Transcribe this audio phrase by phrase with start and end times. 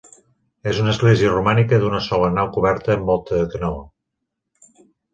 [0.71, 3.75] És una església romànica d'una sola nau coberta amb volta de canó.